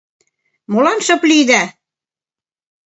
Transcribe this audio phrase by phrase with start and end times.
[0.71, 1.61] —Молан шып лийда?